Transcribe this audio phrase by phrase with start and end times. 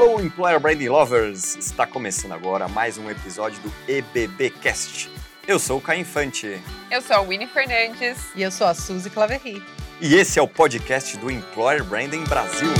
[0.00, 1.56] Alô, Employer Branding Lovers!
[1.56, 5.10] Está começando agora mais um episódio do EBBcast.
[5.46, 6.58] Eu sou o Caio Infante.
[6.90, 8.16] Eu sou a Winnie Fernandes.
[8.34, 9.62] E eu sou a Suzy Claverry.
[10.00, 12.70] E esse é o podcast do Employer Branding Brasil.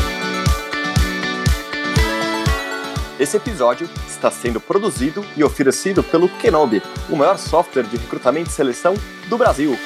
[3.19, 8.52] Esse episódio está sendo produzido e oferecido pelo Kenobi, o maior software de recrutamento e
[8.55, 8.95] seleção
[9.29, 9.79] do Brasil.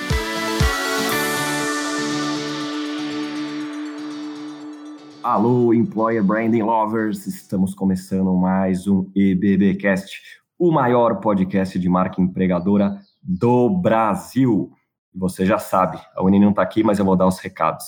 [5.24, 7.26] Alô, Employer Branding Lovers!
[7.26, 10.20] Estamos começando mais um EBBcast,
[10.58, 14.70] o maior podcast de marca empregadora do Brasil.
[15.14, 17.86] Você já sabe, a Uni não está aqui, mas eu vou dar os recados.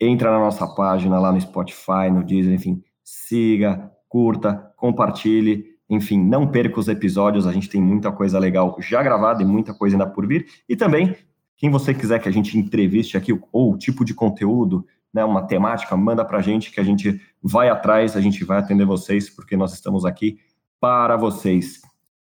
[0.00, 6.48] Entra na nossa página lá no Spotify, no Deezer, enfim, siga, curta, compartilhe, enfim, não
[6.48, 10.10] perca os episódios, a gente tem muita coisa legal já gravada e muita coisa ainda
[10.10, 10.44] por vir.
[10.68, 11.14] E também,
[11.56, 14.84] quem você quiser que a gente entreviste aqui, ou o tipo de conteúdo,
[15.14, 18.58] né, uma temática, manda para a gente que a gente vai atrás, a gente vai
[18.58, 20.38] atender vocês, porque nós estamos aqui
[20.80, 21.80] para vocês.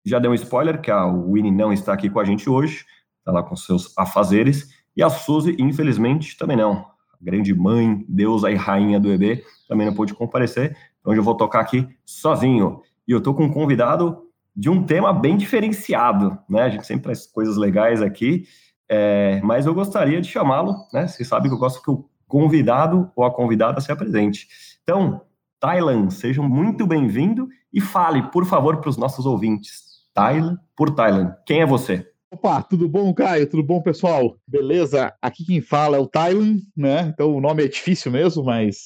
[0.04, 2.86] Já deu um spoiler que a Winnie não está aqui com a gente hoje,
[3.18, 6.86] está lá com seus afazeres, e a Suzy, infelizmente, também não.
[7.12, 11.36] A grande mãe, deusa e rainha do EB, também não pôde comparecer, então eu vou
[11.36, 12.80] tocar aqui sozinho.
[13.06, 14.22] E eu estou com um convidado
[14.56, 16.62] de um tema bem diferenciado, né?
[16.62, 18.44] A gente sempre traz coisas legais aqui,
[18.88, 21.06] é, mas eu gostaria de chamá-lo, né?
[21.06, 24.46] Vocês sabem que eu gosto que o convidado ou a convidada se apresente.
[24.82, 25.22] Então,
[25.58, 29.82] Thailand, seja muito bem-vindo e fale, por favor, para os nossos ouvintes.
[30.14, 31.34] Thailand por Thailand.
[31.46, 32.06] Quem é você?
[32.30, 33.48] Opa, tudo bom, Caio?
[33.48, 34.36] Tudo bom, pessoal?
[34.46, 35.12] Beleza?
[35.22, 37.10] Aqui quem fala é o Thailand, né?
[37.12, 38.82] Então o nome é difícil mesmo, mas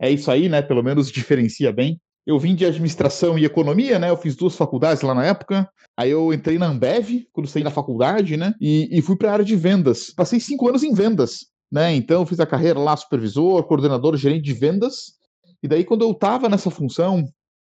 [0.00, 0.62] é isso aí, né?
[0.62, 2.00] Pelo menos diferencia bem.
[2.26, 4.10] Eu vim de administração e economia, né?
[4.10, 5.68] Eu fiz duas faculdades lá na época.
[5.96, 8.54] Aí eu entrei na Ambev, quando saí da faculdade, né?
[8.60, 10.10] E, e fui para a área de vendas.
[10.10, 11.94] Passei cinco anos em vendas né?
[11.94, 15.14] Então eu fiz a carreira lá, supervisor, coordenador, gerente de vendas.
[15.62, 17.24] E daí, quando eu estava nessa função,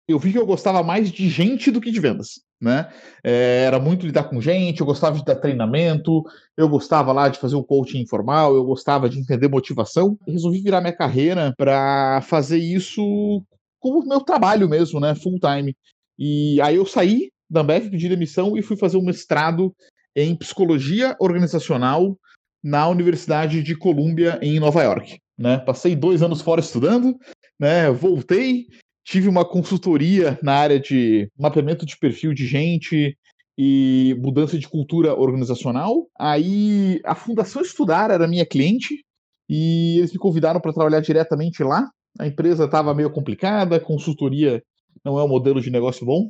[0.07, 2.91] eu vi que eu gostava mais de gente do que de vendas, né?
[3.23, 6.23] É, era muito lidar com gente, eu gostava de dar treinamento,
[6.57, 10.17] eu gostava lá de fazer um coaching informal, eu gostava de entender motivação.
[10.27, 13.43] Resolvi virar minha carreira para fazer isso
[13.79, 15.15] como meu trabalho mesmo, né?
[15.15, 15.75] Full time.
[16.17, 19.73] E aí eu saí da Ambev, pedi demissão e fui fazer um mestrado
[20.15, 22.17] em psicologia organizacional
[22.63, 25.19] na Universidade de Columbia, em Nova York.
[25.37, 25.57] Né?
[25.57, 27.15] Passei dois anos fora estudando,
[27.59, 27.89] né?
[27.89, 28.67] voltei,
[29.03, 33.17] tive uma consultoria na área de mapeamento de perfil de gente
[33.57, 36.07] e mudança de cultura organizacional.
[36.17, 39.03] Aí a Fundação Estudar era minha cliente
[39.49, 41.89] e eles me convidaram para trabalhar diretamente lá.
[42.19, 44.63] A empresa estava meio complicada, consultoria
[45.03, 46.29] não é um modelo de negócio bom.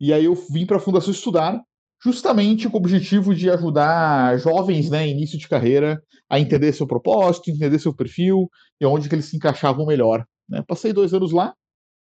[0.00, 1.60] E aí eu vim para a Fundação Estudar
[2.02, 7.50] justamente com o objetivo de ajudar jovens, né, início de carreira, a entender seu propósito,
[7.50, 8.48] entender seu perfil
[8.80, 10.24] e onde que eles se encaixavam melhor.
[10.48, 10.62] Né?
[10.66, 11.54] Passei dois anos lá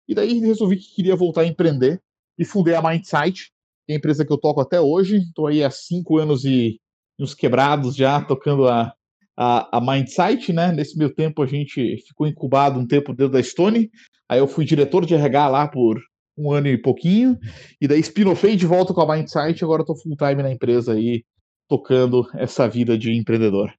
[0.07, 2.01] e daí resolvi que queria voltar a empreender
[2.37, 3.51] e fundei a Mindsight,
[3.85, 5.17] que é a empresa que eu toco até hoje.
[5.17, 6.79] Estou aí há cinco anos e
[7.19, 8.93] uns quebrados já tocando a,
[9.37, 10.71] a, a Mindsight, né?
[10.71, 13.89] Nesse meio tempo a gente ficou incubado um tempo dentro da Stone.
[14.27, 16.01] Aí eu fui diretor de RH lá por
[16.37, 17.37] um ano e pouquinho,
[17.79, 21.23] e daí spin-offei de volta com a Mindsight, agora estou full time na empresa aí,
[21.67, 23.71] tocando essa vida de empreendedor.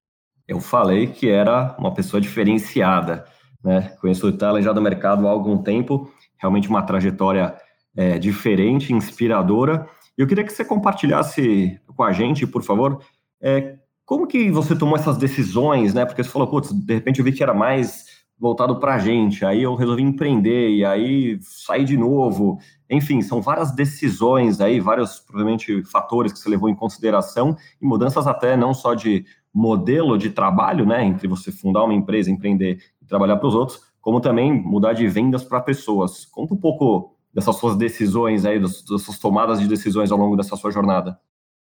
[0.47, 3.25] Eu falei que era uma pessoa diferenciada,
[3.63, 3.95] né?
[4.01, 7.55] Conheço o Tyler já do mercado há algum tempo, realmente uma trajetória
[7.97, 9.89] é, diferente, inspiradora.
[10.17, 13.03] E eu queria que você compartilhasse com a gente, por favor,
[13.41, 16.05] é, como que você tomou essas decisões, né?
[16.05, 18.05] Porque você falou, putz, de repente eu vi que era mais
[18.39, 19.45] voltado para a gente.
[19.45, 22.59] Aí eu resolvi empreender e aí sair de novo.
[22.91, 28.27] Enfim, são várias decisões aí, vários provavelmente fatores que você levou em consideração e mudanças
[28.27, 33.07] até não só de modelo de trabalho, né, entre você fundar uma empresa, empreender e
[33.07, 36.27] trabalhar para os outros, como também mudar de vendas para pessoas.
[36.27, 40.57] Conta um pouco dessas suas decisões aí, das, suas tomadas de decisões ao longo dessa
[40.57, 41.19] sua jornada.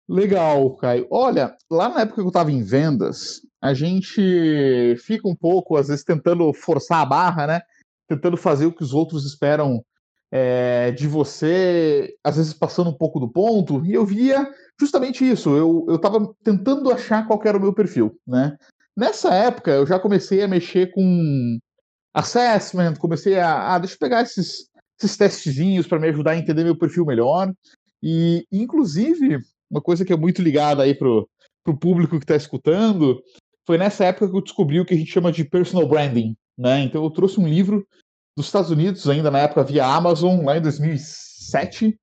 [0.09, 1.06] Legal, Caio.
[1.11, 5.87] Olha, lá na época que eu estava em vendas, a gente fica um pouco, às
[5.87, 7.61] vezes, tentando forçar a barra, né?
[8.09, 9.85] Tentando fazer o que os outros esperam
[10.32, 14.50] é, de você, às vezes passando um pouco do ponto, e eu via
[14.81, 15.50] justamente isso.
[15.56, 18.56] Eu estava tentando achar qual era o meu perfil, né?
[18.97, 21.58] Nessa época, eu já comecei a mexer com
[22.12, 24.69] assessment, comecei a, ah, deixa eu pegar esses,
[24.99, 27.53] esses testezinhos para me ajudar a entender meu perfil melhor.
[28.03, 29.38] E, inclusive,
[29.70, 31.29] uma coisa que é muito ligada aí pro,
[31.65, 33.23] pro público que está escutando,
[33.67, 36.81] foi nessa época que eu descobri o que a gente chama de personal branding, né?
[36.81, 37.87] Então eu trouxe um livro
[38.37, 41.99] dos Estados Unidos, ainda na época via Amazon, lá em 2007,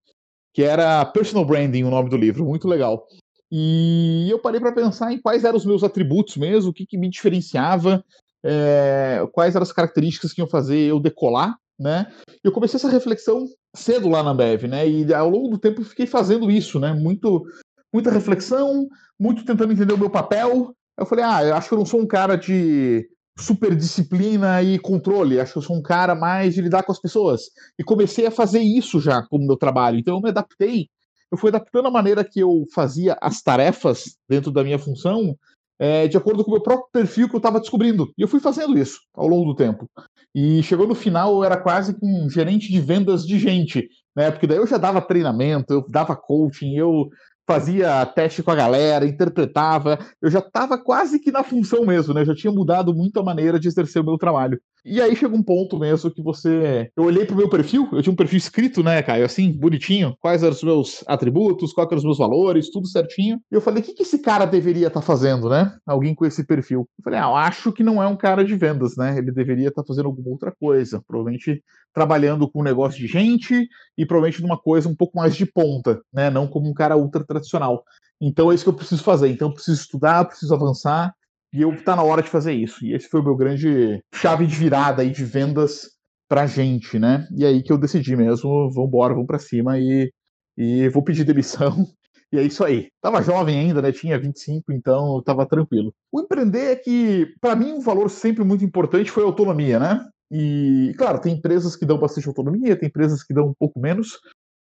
[0.53, 3.07] que era Personal Branding, o nome do livro, muito legal.
[3.51, 6.97] E eu parei para pensar em quais eram os meus atributos mesmo, o que, que
[6.97, 8.03] me diferenciava,
[8.43, 12.11] é, quais eram as características que iam fazer eu decolar né?
[12.43, 14.87] Eu comecei essa reflexão cedo lá na Ambev, né?
[14.87, 16.91] E ao longo do tempo eu fiquei fazendo isso, né?
[16.91, 17.45] Muito,
[17.93, 20.75] muita reflexão, muito tentando entender o meu papel.
[20.99, 23.07] Eu falei, ah, eu acho que eu não sou um cara de
[23.39, 26.99] super disciplina e controle, acho que eu sou um cara mais de lidar com as
[26.99, 27.43] pessoas.
[27.79, 29.97] E comecei a fazer isso já como meu trabalho.
[29.97, 30.89] Então eu me adaptei,
[31.31, 35.37] eu fui adaptando a maneira que eu fazia as tarefas dentro da minha função
[35.79, 38.11] é, de acordo com o meu próprio perfil que eu estava descobrindo.
[38.17, 39.89] E eu fui fazendo isso ao longo do tempo.
[40.35, 44.29] E chegou no final, eu era quase um gerente de vendas de gente, né?
[44.29, 47.09] Porque daí eu já dava treinamento, eu dava coaching, eu
[47.49, 52.21] fazia teste com a galera, interpretava, eu já estava quase que na função mesmo, né?
[52.21, 54.61] Eu já tinha mudado muito a maneira de exercer o meu trabalho.
[54.85, 56.91] E aí chega um ponto mesmo que você.
[56.95, 59.25] Eu olhei pro meu perfil, eu tinha um perfil escrito, né, Caio?
[59.25, 63.39] Assim, bonitinho, quais eram os meus atributos, quais eram os meus valores, tudo certinho.
[63.51, 65.77] E eu falei, o que, que esse cara deveria estar tá fazendo, né?
[65.85, 66.87] Alguém com esse perfil.
[66.97, 69.17] Eu falei, ah, eu acho que não é um cara de vendas, né?
[69.17, 71.03] Ele deveria estar tá fazendo alguma outra coisa.
[71.07, 73.67] Provavelmente trabalhando com um negócio de gente
[73.97, 76.29] e provavelmente numa coisa um pouco mais de ponta, né?
[76.29, 77.83] Não como um cara ultra tradicional.
[78.21, 79.29] Então é isso que eu preciso fazer.
[79.29, 81.13] Então eu preciso estudar, preciso avançar
[81.53, 82.85] e eu tá na hora de fazer isso.
[82.85, 85.89] E esse foi o meu grande chave de virada aí de vendas
[86.27, 87.27] pra gente, né?
[87.35, 90.11] E aí que eu decidi mesmo, vamos embora, vamos para cima e,
[90.57, 91.87] e vou pedir demissão.
[92.31, 92.89] E é isso aí.
[93.01, 93.91] Tava jovem ainda, né?
[93.91, 95.91] Tinha 25, então tava tranquilo.
[96.11, 100.07] O empreender é que, para mim, um valor sempre muito importante foi a autonomia, né?
[100.31, 104.19] E, claro, tem empresas que dão bastante autonomia, tem empresas que dão um pouco menos,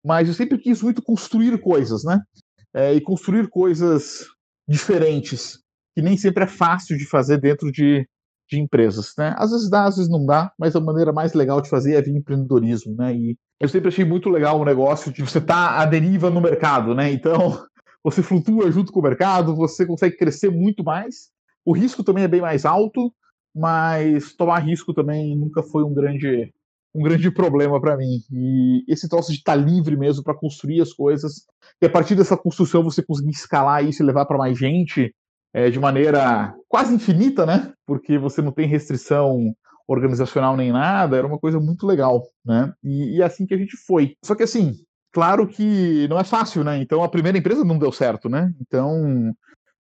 [0.06, 2.22] mas eu sempre quis muito construir coisas, né?
[2.74, 4.28] É, e construir coisas
[4.68, 5.63] diferentes
[5.96, 8.08] que nem sempre é fácil de fazer dentro de,
[8.50, 9.34] de empresas, né?
[9.38, 12.02] Às vezes dá, às vezes não dá, mas a maneira mais legal de fazer é
[12.02, 13.16] via empreendedorismo, né?
[13.16, 16.42] E eu sempre achei muito legal o negócio de você estar tá à deriva no
[16.42, 17.12] mercado, né?
[17.12, 17.64] Então,
[18.04, 21.32] você flutua junto com o mercado, você consegue crescer muito mais.
[21.66, 23.14] O risco também é bem mais alto,
[23.56, 26.52] mas tomar risco também nunca foi um grande
[26.96, 28.20] um grande problema para mim.
[28.32, 31.46] E esse troço de estar tá livre mesmo para construir as coisas,
[31.82, 35.14] e a partir dessa construção você conseguir escalar isso e levar para mais gente,
[35.54, 37.72] é, de maneira quase infinita, né?
[37.86, 39.56] Porque você não tem restrição
[39.88, 42.74] organizacional nem nada, era uma coisa muito legal, né?
[42.84, 44.16] E, e é assim que a gente foi.
[44.26, 44.74] Só que assim,
[45.12, 46.78] claro que não é fácil, né?
[46.78, 48.52] Então a primeira empresa não deu certo, né?
[48.62, 49.34] Então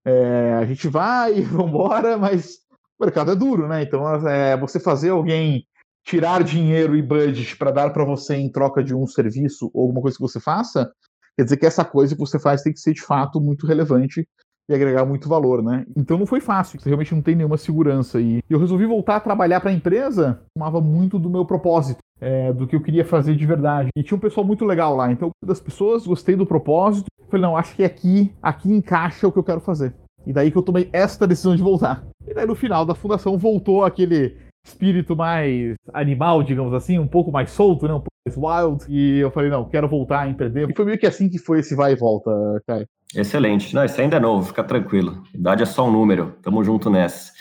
[0.05, 2.57] é, a gente vai, vambora, mas
[2.99, 3.81] o mercado é duro, né?
[3.81, 5.65] Então é, você fazer alguém
[6.05, 10.01] tirar dinheiro e budget para dar para você em troca de um serviço ou alguma
[10.01, 10.91] coisa que você faça,
[11.37, 14.27] quer dizer que essa coisa que você faz tem que ser de fato muito relevante
[14.69, 15.85] e agregar muito valor, né?
[15.95, 18.19] Então não foi fácil, realmente não tem nenhuma segurança.
[18.19, 21.99] E eu resolvi voltar a trabalhar para a empresa, tomava muito do meu propósito.
[22.21, 23.89] É, do que eu queria fazer de verdade.
[23.97, 25.11] E tinha um pessoal muito legal lá.
[25.11, 27.07] Então, das pessoas, gostei do propósito.
[27.27, 29.93] Falei, não, acho que aqui, aqui encaixa o que eu quero fazer.
[30.25, 32.05] E daí que eu tomei esta decisão de voltar.
[32.25, 37.31] E daí no final da fundação voltou aquele espírito mais animal, digamos assim, um pouco
[37.31, 37.93] mais solto, né?
[37.93, 38.85] Um pouco mais wild.
[38.89, 40.69] E eu falei, não, quero voltar a empreender.
[40.69, 42.31] E foi meio que assim que foi esse vai e volta,
[42.65, 42.87] Caio.
[43.15, 43.75] Excelente.
[43.75, 45.21] Não, isso ainda é novo, fica tranquilo.
[45.33, 46.33] Idade é só um número.
[46.41, 47.31] Tamo junto nessa.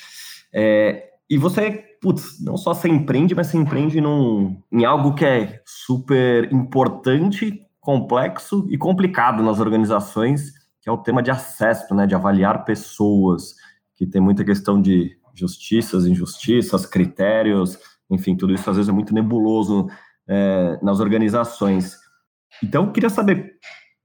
[0.53, 5.25] É, e você, putz, não só você empreende, mas você empreende num, em algo que
[5.25, 12.07] é super importante, complexo e complicado nas organizações, que é o tema de acesso, né?
[12.07, 13.55] De avaliar pessoas,
[13.97, 17.79] que tem muita questão de justiças, injustiças, critérios,
[18.11, 19.87] enfim, tudo isso às vezes é muito nebuloso
[20.29, 21.97] é, nas organizações.
[22.63, 23.53] Então, eu queria saber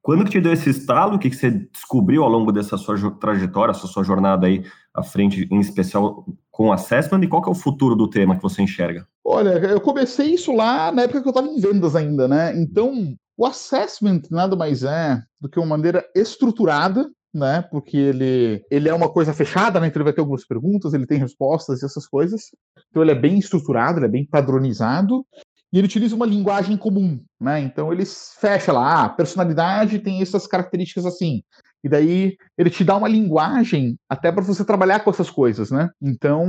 [0.07, 1.15] quando que te deu esse estalo?
[1.15, 5.03] O que, que você descobriu ao longo dessa sua trajetória, essa sua jornada aí à
[5.03, 8.41] frente, em especial com o assessment, e qual que é o futuro do tema que
[8.41, 9.05] você enxerga?
[9.25, 12.57] Olha, eu comecei isso lá na época que eu estava em vendas ainda, né?
[12.57, 17.61] Então, o assessment nada mais é do que uma maneira estruturada né?
[17.61, 19.87] Porque ele, ele é uma coisa fechada, né?
[19.87, 22.51] Então ele vai ter algumas perguntas, ele tem respostas e essas coisas.
[22.89, 25.25] Então ele é bem estruturado, ele é bem padronizado
[25.71, 27.59] e ele utiliza uma linguagem comum, né?
[27.59, 31.43] Então ele fecha lá, ah, personalidade tem essas características assim.
[31.83, 35.89] E daí ele te dá uma linguagem até para você trabalhar com essas coisas, né?
[36.01, 36.45] Então,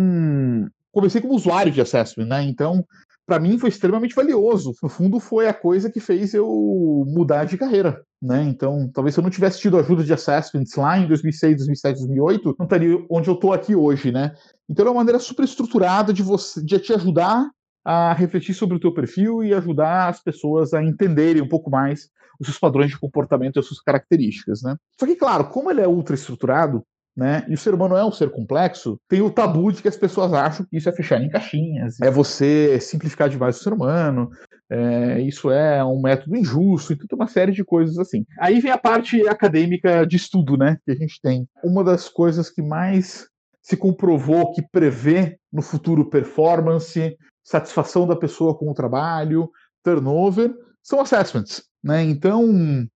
[0.91, 2.43] comecei como usuário de assessment, né?
[2.43, 2.85] Então,
[3.29, 4.73] para mim foi extremamente valioso.
[4.83, 8.03] No fundo, foi a coisa que fez eu mudar de carreira.
[8.21, 8.43] Né?
[8.45, 12.57] Então, talvez se eu não tivesse tido ajuda de assessments lá em 2006, 2007, 2008,
[12.59, 14.35] não estaria onde eu estou aqui hoje, né?
[14.69, 17.49] Então, é uma maneira super estruturada de você, de te ajudar
[17.85, 22.09] a refletir sobre o teu perfil e ajudar as pessoas a entenderem um pouco mais
[22.41, 24.75] os seus padrões de comportamento e as suas características, né?
[24.99, 26.83] Só que, claro, como ele é ultra estruturado,
[27.19, 27.45] né?
[27.49, 30.33] E o ser humano é um ser complexo, tem o tabu de que as pessoas
[30.33, 34.31] acham que isso é fechar em caixinhas, é você simplificar demais o ser humano,
[34.71, 38.25] é, isso é um método injusto e toda uma série de coisas assim.
[38.39, 40.79] Aí vem a parte acadêmica de estudo, né?
[40.85, 41.45] Que a gente tem.
[41.65, 43.27] Uma das coisas que mais
[43.61, 49.51] se comprovou que prevê no futuro performance, satisfação da pessoa com o trabalho,
[49.83, 51.65] turnover, são assessments.
[51.83, 52.05] Né?
[52.05, 52.87] Então,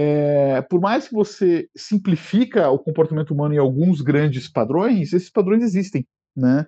[0.00, 5.60] é, por mais que você simplifica o comportamento humano em alguns grandes padrões, esses padrões
[5.60, 6.06] existem.
[6.36, 6.64] Né?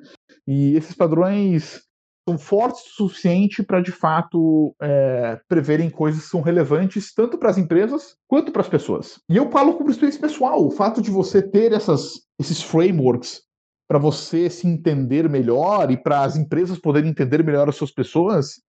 [0.48, 1.80] E esses padrões
[2.28, 7.50] são fortes o suficiente para, de fato, é, preverem coisas que são relevantes tanto para
[7.50, 9.20] as empresas quanto para as pessoas.
[9.28, 13.42] E eu falo como experiência pessoal, o fato de você ter essas, esses frameworks
[13.88, 18.60] para você se entender melhor e para as empresas poderem entender melhor as suas pessoas,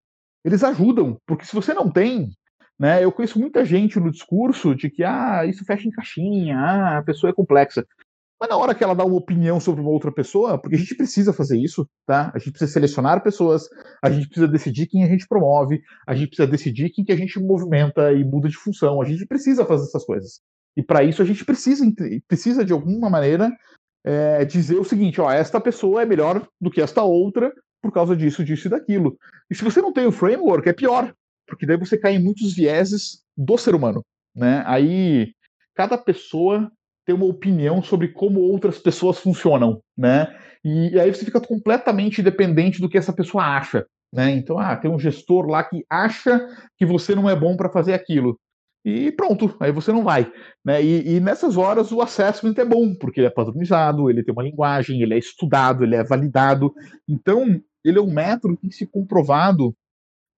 [0.45, 2.29] eles ajudam, porque se você não tem,
[2.79, 6.97] né, eu conheço muita gente no discurso de que ah, isso fecha em caixinha, ah,
[6.97, 7.85] a pessoa é complexa.
[8.41, 10.95] Mas na hora que ela dá uma opinião sobre uma outra pessoa, porque a gente
[10.95, 12.31] precisa fazer isso, tá?
[12.33, 13.69] A gente precisa selecionar pessoas,
[14.01, 17.15] a gente precisa decidir quem a gente promove, a gente precisa decidir quem que a
[17.15, 18.99] gente movimenta e muda de função.
[18.99, 20.41] A gente precisa fazer essas coisas.
[20.75, 21.85] E para isso a gente precisa,
[22.27, 23.51] precisa de alguma maneira
[24.03, 28.15] é, dizer o seguinte: ó, esta pessoa é melhor do que esta outra por causa
[28.15, 29.17] disso, disso e daquilo.
[29.49, 31.13] E se você não tem o framework, é pior,
[31.51, 34.01] porque daí você cai em muitos vieses do ser humano,
[34.33, 34.63] né?
[34.65, 35.33] Aí
[35.75, 36.71] cada pessoa
[37.05, 40.33] ter uma opinião sobre como outras pessoas funcionam, né?
[40.63, 44.31] E, e, aí você fica completamente dependente do que essa pessoa acha, né?
[44.31, 46.39] Então, ah, tem um gestor lá que acha
[46.77, 48.39] que você não é bom para fazer aquilo.
[48.85, 50.31] E pronto, aí você não vai.
[50.63, 50.81] Né?
[50.81, 54.43] E, e, nessas horas o assessment é bom, porque ele é padronizado, ele tem uma
[54.43, 56.73] linguagem, ele é estudado, ele é validado.
[57.07, 59.75] Então, ele é um método que tem se comprovado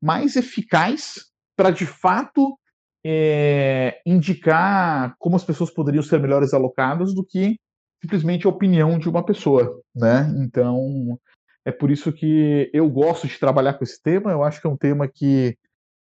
[0.03, 2.57] mais eficaz para de fato
[3.05, 7.57] é, indicar como as pessoas poderiam ser melhores alocadas do que
[8.01, 10.33] simplesmente a opinião de uma pessoa, né?
[10.37, 11.17] Então
[11.65, 14.31] é por isso que eu gosto de trabalhar com esse tema.
[14.31, 15.57] Eu acho que é um tema que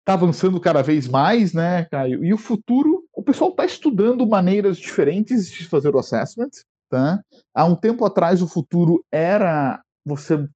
[0.01, 2.23] está avançando cada vez mais, né, Caio?
[2.23, 6.51] E o futuro, o pessoal está estudando maneiras diferentes de fazer o assessment,
[6.89, 7.19] tá?
[7.53, 10.47] Há um tempo atrás o futuro era você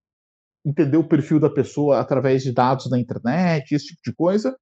[0.65, 4.55] entender o perfil da pessoa através de dados na internet, esse tipo de coisa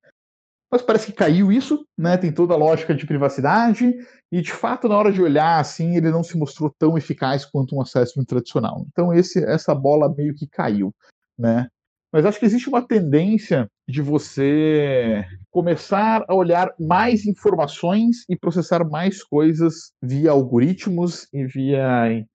[0.71, 2.15] mas parece que caiu isso, né?
[2.15, 3.91] Tem toda a lógica de privacidade
[4.31, 7.75] e de fato na hora de olhar assim ele não se mostrou tão eficaz quanto
[7.75, 8.85] um assessment tradicional.
[8.91, 10.93] Então esse essa bola meio que caiu,
[11.37, 11.67] né?
[12.11, 18.83] Mas acho que existe uma tendência de você começar a olhar mais informações e processar
[18.87, 22.25] mais coisas via algoritmos e via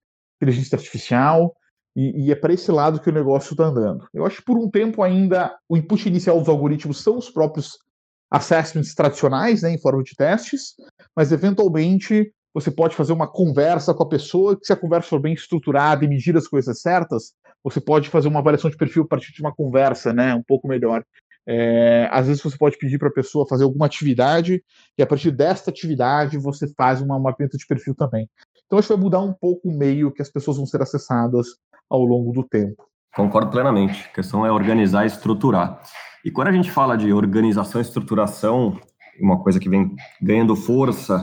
[0.40, 1.54] inteligência artificial.
[1.96, 4.06] E, e é para esse lado que o negócio está andando.
[4.12, 7.78] Eu acho que por um tempo ainda o input inicial dos algoritmos são os próprios
[8.30, 10.74] assessments tradicionais, né, em forma de testes,
[11.16, 15.20] mas eventualmente você pode fazer uma conversa com a pessoa, que se a conversa for
[15.20, 17.32] bem estruturada e medir as coisas certas,
[17.62, 20.66] você pode fazer uma avaliação de perfil a partir de uma conversa, né, um pouco
[20.66, 21.04] melhor.
[21.46, 24.64] É, às vezes você pode pedir para a pessoa fazer alguma atividade
[24.96, 28.28] e a partir desta atividade você faz uma mapeamento de perfil também.
[28.66, 31.48] Então isso vai mudar um pouco o meio que as pessoas vão ser acessadas
[31.94, 32.84] ao longo do tempo.
[33.14, 34.06] Concordo plenamente.
[34.10, 35.80] A questão é organizar e estruturar.
[36.24, 38.78] E quando a gente fala de organização e estruturação,
[39.20, 41.22] uma coisa que vem ganhando força,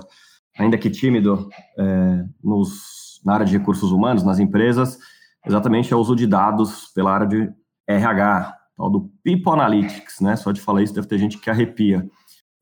[0.58, 4.98] ainda que tímido, é, nos, na área de recursos humanos, nas empresas,
[5.46, 7.50] exatamente é o uso de dados pela área de
[7.88, 10.36] RH, tal do People Analytics, né?
[10.36, 12.08] Só de falar isso deve ter gente que arrepia.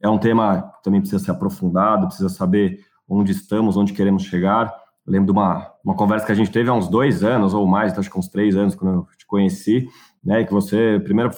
[0.02, 4.74] É um tema que também precisa ser aprofundado, precisa saber onde estamos, onde queremos chegar.
[5.10, 7.66] Eu lembro de uma, uma conversa que a gente teve há uns dois anos ou
[7.66, 9.90] mais, acho que uns três anos, quando eu te conheci,
[10.24, 10.44] né?
[10.44, 11.32] Que você primeiro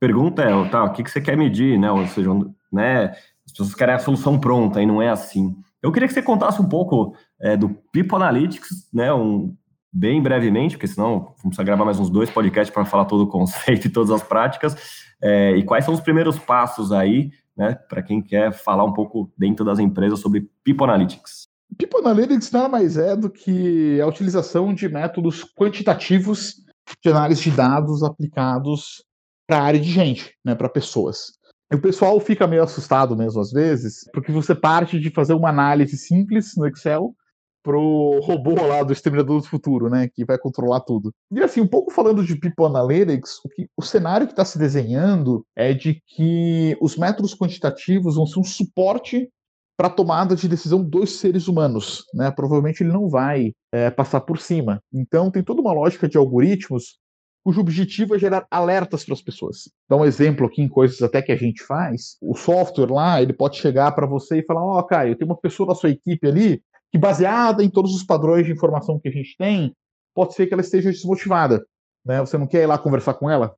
[0.00, 1.92] pergunta é, tá, o que, que você quer medir, né?
[1.92, 2.30] Ou seja,
[2.72, 3.10] né,
[3.44, 5.54] as pessoas querem a solução pronta e não é assim.
[5.82, 9.12] Eu queria que você contasse um pouco é, do People Analytics, né?
[9.12, 9.54] Um,
[9.92, 13.88] bem brevemente, porque senão vamos gravar mais uns dois podcasts para falar todo o conceito
[13.88, 14.74] e todas as práticas.
[15.22, 19.30] É, e quais são os primeiros passos aí, né, para quem quer falar um pouco
[19.36, 21.51] dentro das empresas sobre People Analytics?
[21.78, 26.56] People Analytics nada mais é do que a utilização de métodos quantitativos
[27.02, 29.04] de análise de dados aplicados
[29.46, 31.32] para a área de gente, né, para pessoas.
[31.72, 35.48] E o pessoal fica meio assustado mesmo às vezes, porque você parte de fazer uma
[35.48, 37.14] análise simples no Excel
[37.62, 41.12] pro robô lá do Exterminador do Futuro, né, que vai controlar tudo.
[41.30, 44.58] E assim, um pouco falando de People Analytics, o, que, o cenário que está se
[44.58, 49.30] desenhando é de que os métodos quantitativos vão ser um suporte
[49.76, 52.30] para tomada de decisão dos seres humanos, né?
[52.30, 54.80] Provavelmente ele não vai é, passar por cima.
[54.92, 57.00] Então tem toda uma lógica de algoritmos
[57.44, 59.70] cujo objetivo é gerar alertas para as pessoas.
[59.88, 62.16] Dá um exemplo aqui em coisas até que a gente faz.
[62.20, 65.36] O software lá, ele pode chegar para você e falar: Ó, oh, Caio, tem uma
[65.36, 69.12] pessoa da sua equipe ali que, baseada em todos os padrões de informação que a
[69.12, 69.74] gente tem,
[70.14, 71.64] pode ser que ela esteja desmotivada.
[72.04, 72.20] Né?
[72.20, 73.54] Você não quer ir lá conversar com ela?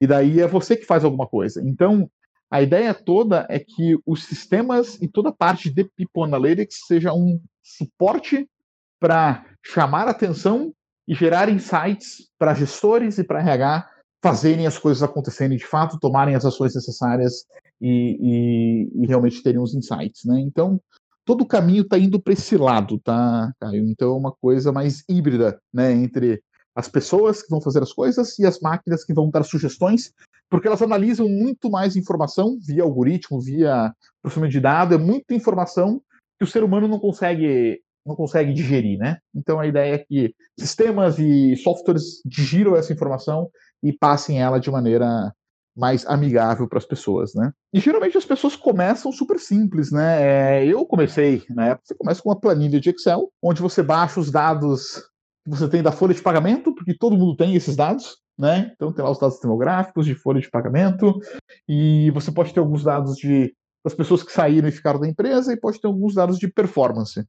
[0.00, 1.62] E daí é você que faz alguma coisa.
[1.66, 2.08] Então,
[2.56, 7.12] a ideia toda é que os sistemas e toda a parte de People Analytics seja
[7.12, 8.48] um suporte
[8.98, 10.72] para chamar atenção
[11.06, 13.86] e gerar insights para gestores e para RH
[14.22, 17.44] fazerem as coisas acontecerem de fato, tomarem as ações necessárias
[17.78, 20.40] e, e, e realmente terem os insights, né?
[20.40, 20.80] Então,
[21.26, 23.84] todo o caminho está indo para esse lado, tá, Caio?
[23.86, 26.42] Então, é uma coisa mais híbrida, né, entre
[26.76, 30.12] as pessoas que vão fazer as coisas e as máquinas que vão dar sugestões,
[30.50, 33.92] porque elas analisam muito mais informação via algoritmo, via
[34.22, 36.02] processamento de dados, é muita informação
[36.38, 39.18] que o ser humano não consegue não consegue digerir, né?
[39.34, 43.50] Então a ideia é que sistemas e softwares digiram essa informação
[43.82, 45.32] e passem ela de maneira
[45.76, 47.52] mais amigável para as pessoas, né?
[47.72, 50.60] E geralmente as pessoas começam super simples, né?
[50.60, 54.20] É, eu comecei na época, você começa com uma planilha de Excel, onde você baixa
[54.20, 55.02] os dados
[55.46, 58.72] você tem da folha de pagamento, porque todo mundo tem esses dados, né?
[58.74, 61.18] Então tem lá os dados demográficos de folha de pagamento,
[61.68, 65.52] e você pode ter alguns dados de das pessoas que saíram e ficaram da empresa,
[65.52, 67.24] e pode ter alguns dados de performance.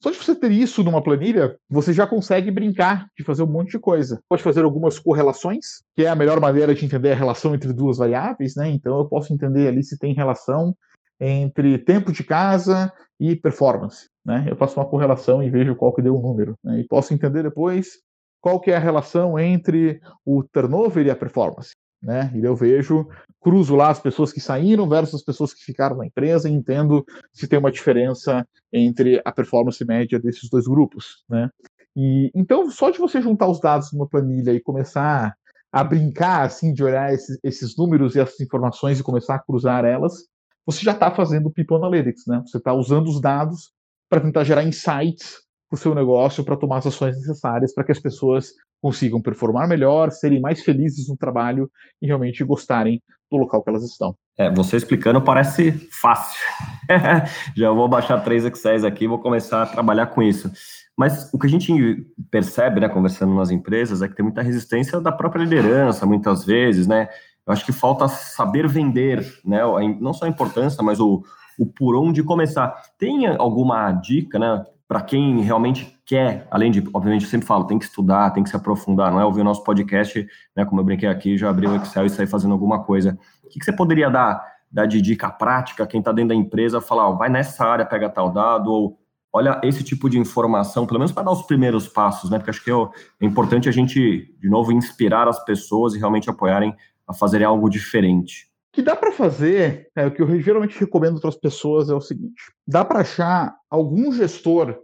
[0.00, 3.72] Só de você ter isso numa planilha, você já consegue brincar de fazer um monte
[3.72, 4.20] de coisa.
[4.28, 7.98] Pode fazer algumas correlações, que é a melhor maneira de entender a relação entre duas
[7.98, 8.68] variáveis, né?
[8.68, 10.72] Então eu posso entender ali se tem relação
[11.20, 14.46] entre tempo de casa e performance, né?
[14.48, 16.78] Eu faço uma correlação e vejo qual que deu o número, né?
[16.80, 17.98] E posso entender depois
[18.40, 22.30] qual que é a relação entre o turnover e a performance né?
[22.34, 23.08] E eu vejo,
[23.40, 27.04] cruzo lá as pessoas que saíram versus as pessoas que ficaram na empresa e entendo
[27.32, 31.50] se tem uma diferença entre a performance média desses dois grupos, né?
[31.96, 35.34] E então só de você juntar os dados numa planilha e começar
[35.72, 39.84] a brincar assim de olhar esses, esses números e essas informações e começar a cruzar
[39.84, 40.26] elas,
[40.64, 42.42] você já está fazendo People Analytics, né?
[42.46, 43.72] Você está usando os dados
[44.08, 45.36] para tentar gerar insights
[45.68, 49.68] para o seu negócio para tomar as ações necessárias para que as pessoas consigam performar
[49.68, 54.16] melhor, serem mais felizes no trabalho e realmente gostarem do local que elas estão.
[54.38, 56.40] É, você explicando parece fácil.
[57.56, 60.50] Já vou baixar três Excel aqui e vou começar a trabalhar com isso.
[60.96, 65.00] Mas o que a gente percebe, né, conversando nas empresas, é que tem muita resistência
[65.00, 67.08] da própria liderança, muitas vezes, né?
[67.46, 69.60] Eu acho que falta saber vender, né?
[70.00, 71.22] Não só a importância, mas o,
[71.58, 72.80] o por onde começar.
[72.96, 74.64] Tem alguma dica, né?
[74.88, 78.48] para quem realmente quer, além de, obviamente, eu sempre falo, tem que estudar, tem que
[78.48, 81.68] se aprofundar, não é ouvir o nosso podcast, né, como eu brinquei aqui, já abrir
[81.68, 83.18] o Excel e sair fazendo alguma coisa.
[83.44, 84.42] O que, que você poderia dar,
[84.72, 88.08] dar de dica prática, quem está dentro da empresa, falar, ó, vai nessa área, pega
[88.08, 88.98] tal dado, ou
[89.30, 92.64] olha esse tipo de informação, pelo menos para dar os primeiros passos, né, porque acho
[92.64, 92.74] que é,
[93.20, 96.74] é importante a gente, de novo, inspirar as pessoas e realmente apoiarem
[97.06, 101.30] a fazerem algo diferente que dá para fazer, é, o que eu geralmente recomendo para
[101.30, 104.78] as pessoas é o seguinte: dá para achar algum gestor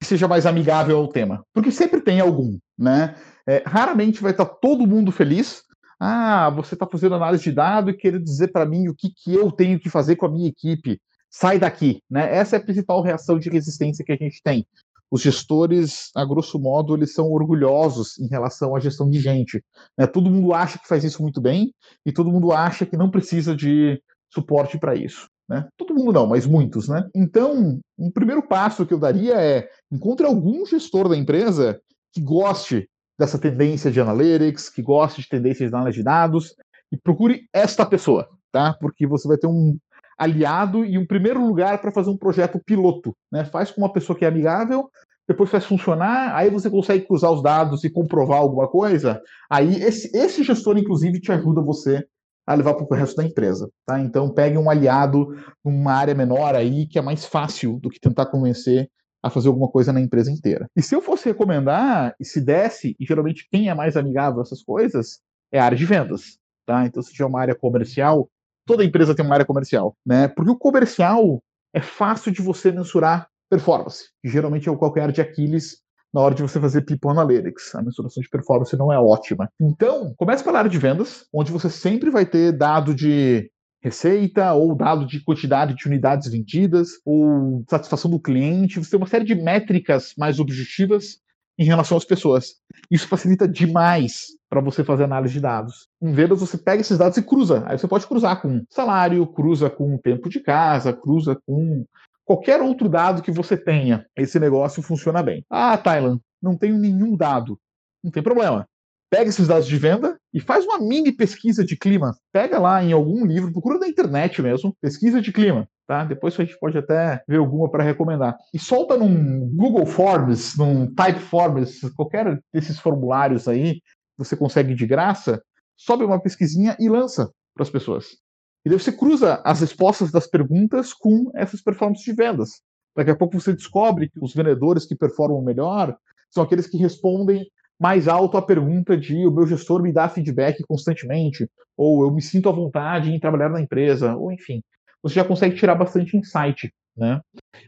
[0.00, 3.16] que seja mais amigável ao tema, porque sempre tem algum, né?
[3.46, 5.62] É, raramente vai estar tá todo mundo feliz.
[6.00, 9.32] Ah, você está fazendo análise de dado e querer dizer para mim o que, que
[9.32, 11.00] eu tenho que fazer com a minha equipe.
[11.30, 12.34] Sai daqui, né?
[12.34, 14.66] Essa é a principal reação de resistência que a gente tem
[15.10, 19.62] os gestores, a grosso modo, eles são orgulhosos em relação à gestão de gente.
[19.96, 20.06] Né?
[20.06, 21.72] Todo mundo acha que faz isso muito bem
[22.04, 25.28] e todo mundo acha que não precisa de suporte para isso.
[25.48, 25.66] Né?
[25.76, 26.88] Todo mundo não, mas muitos.
[26.88, 27.08] Né?
[27.14, 31.80] Então, um primeiro passo que eu daria é encontre algum gestor da empresa
[32.12, 32.88] que goste
[33.18, 36.54] dessa tendência de analytics, que goste de tendências de análise de dados,
[36.90, 38.76] e procure esta pessoa, tá?
[38.80, 39.76] Porque você vai ter um
[40.18, 43.14] aliado e um primeiro lugar para fazer um projeto piloto.
[43.30, 43.44] Né?
[43.44, 44.88] Faz com uma pessoa que é amigável,
[45.26, 49.22] depois faz funcionar, aí você consegue cruzar os dados e comprovar alguma coisa.
[49.50, 52.06] Aí esse, esse gestor, inclusive, te ajuda você
[52.46, 53.70] a levar para o resto da empresa.
[53.86, 54.00] Tá?
[54.00, 55.28] Então pegue um aliado
[55.64, 58.88] numa área menor aí que é mais fácil do que tentar convencer
[59.22, 60.68] a fazer alguma coisa na empresa inteira.
[60.76, 64.42] E se eu fosse recomendar, e se desse, e geralmente quem é mais amigável a
[64.42, 66.38] essas coisas, é a área de vendas.
[66.66, 66.84] Tá?
[66.84, 68.28] Então, se tiver uma área comercial,
[68.66, 70.28] toda empresa tem uma área comercial, né?
[70.28, 74.04] Porque o comercial é fácil de você mensurar performance.
[74.24, 75.78] Geralmente é o qualquer de Aquiles
[76.12, 77.74] na hora de você fazer People Analytics.
[77.74, 79.50] A mensuração de performance não é ótima.
[79.60, 83.50] Então, comece pela área de vendas, onde você sempre vai ter dado de
[83.82, 88.78] receita ou dado de quantidade de unidades vendidas ou satisfação do cliente.
[88.78, 91.18] Você tem uma série de métricas mais objetivas
[91.58, 92.54] em relação às pessoas.
[92.90, 95.88] Isso facilita demais para você fazer análise de dados.
[96.00, 97.64] Em vendas, você pega esses dados e cruza.
[97.66, 101.84] Aí você pode cruzar com salário, cruza com tempo de casa, cruza com
[102.24, 104.06] qualquer outro dado que você tenha.
[104.16, 105.44] Esse negócio funciona bem.
[105.50, 107.58] Ah, Thailand, não tenho nenhum dado.
[108.02, 108.64] Não tem problema.
[109.10, 112.14] Pega esses dados de venda e faz uma mini pesquisa de clima.
[112.32, 116.04] Pega lá em algum livro, procura na internet mesmo, pesquisa de clima tá?
[116.04, 118.36] Depois a gente pode até ver alguma para recomendar.
[118.52, 123.80] E solta num Google Forms, num Typeforms, qualquer desses formulários aí,
[124.16, 125.42] você consegue de graça,
[125.76, 128.16] sobe uma pesquisinha e lança para as pessoas.
[128.64, 132.62] E daí você cruza as respostas das perguntas com essas performances de vendas.
[132.96, 135.96] Daqui a pouco você descobre que os vendedores que performam melhor
[136.30, 137.46] são aqueles que respondem
[137.78, 142.22] mais alto a pergunta de o meu gestor me dá feedback constantemente, ou eu me
[142.22, 144.62] sinto à vontade em trabalhar na empresa, ou enfim,
[145.02, 147.20] você já consegue tirar bastante insight, né?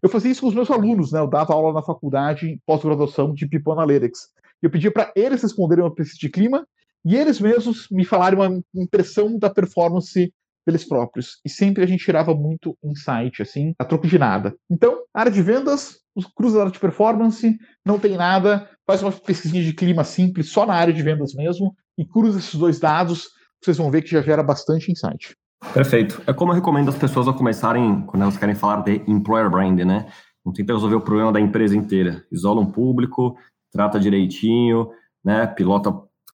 [0.03, 1.21] Eu fazia isso com os meus alunos, né?
[1.21, 4.29] Eu dava aula na faculdade, pós-graduação de People Analytics.
[4.62, 6.66] Eu pedia para eles responderem uma pesquisa de clima
[7.05, 10.33] e eles mesmos me falarem uma impressão da performance
[10.66, 11.40] deles próprios.
[11.45, 14.55] E sempre a gente tirava muito insight, assim, a troco de nada.
[14.69, 16.01] Então, área de vendas,
[16.35, 20.66] cruza a área de performance, não tem nada, faz uma pesquisinha de clima simples, só
[20.66, 23.29] na área de vendas mesmo, e cruza esses dois dados,
[23.62, 25.37] vocês vão ver que já gera bastante insight.
[25.73, 26.21] Perfeito.
[26.27, 29.79] É como eu recomendo as pessoas a começarem, quando elas querem falar de employer brand,
[29.81, 30.07] né?
[30.45, 32.25] Não tenta resolver o problema da empresa inteira.
[32.31, 33.37] Isola um público,
[33.71, 34.89] trata direitinho,
[35.25, 35.47] né?
[35.47, 35.93] Pilota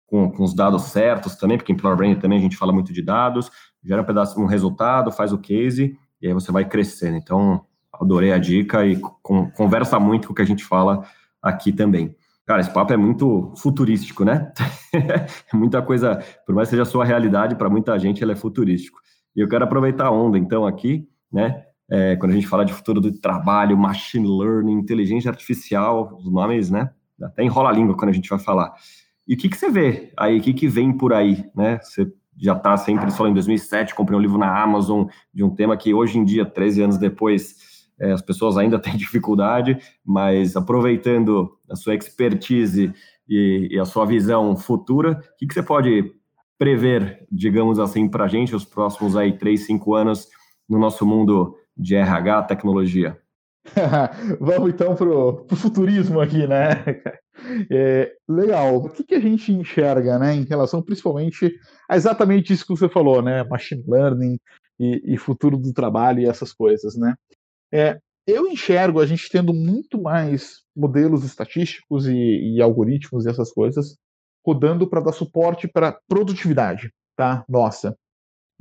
[0.06, 3.02] com, com os dados certos também, porque employer brand também a gente fala muito de
[3.02, 3.50] dados,
[3.84, 7.16] gera um pedaço, um resultado, faz o case, e aí você vai crescendo.
[7.16, 11.04] Então, adorei a dica e com, conversa muito com o que a gente fala
[11.42, 12.16] aqui também.
[12.46, 14.52] Cara, esse papo é muito futurístico, né?
[15.52, 18.36] É muita coisa, por mais que seja a sua realidade, para muita gente ele é
[18.36, 18.98] futurístico.
[19.36, 21.62] E eu quero aproveitar a onda, então, aqui, né?
[21.90, 26.70] É, quando a gente fala de futuro do trabalho, machine learning, inteligência artificial, os nomes,
[26.70, 26.90] né?
[27.22, 28.74] Até enrola a língua quando a gente vai falar.
[29.26, 30.38] E o que, que você vê aí?
[30.38, 31.78] O que, que vem por aí, né?
[31.82, 35.76] Você já está sempre, só em 2007, comprei um livro na Amazon de um tema
[35.76, 37.56] que hoje em dia, 13 anos depois,
[38.00, 42.92] é, as pessoas ainda têm dificuldade, mas aproveitando a sua expertise
[43.28, 46.12] e, e a sua visão futura, o que, que você pode
[46.56, 50.28] prever, digamos assim, para a gente, os próximos aí 3, 5 anos
[50.68, 53.18] no nosso mundo de RH, tecnologia?
[54.40, 56.68] Vamos então para o futurismo aqui, né?
[57.70, 58.78] É, legal.
[58.78, 61.54] O que, que, a gente enxerga, né, em relação principalmente
[61.88, 63.44] a exatamente isso que você falou, né?
[63.44, 64.40] Machine learning
[64.76, 67.14] e, e futuro do trabalho e essas coisas, né?
[67.72, 73.52] É, eu enxergo a gente tendo muito mais modelos estatísticos e, e algoritmos e essas
[73.52, 73.96] coisas
[74.44, 77.44] rodando para dar suporte para produtividade, tá?
[77.48, 77.96] Nossa.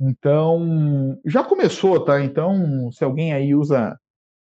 [0.00, 2.22] Então, já começou, tá?
[2.22, 3.98] Então, se alguém aí usa